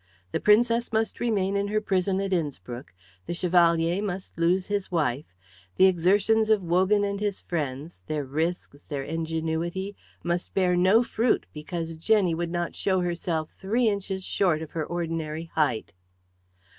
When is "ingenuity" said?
9.03-9.95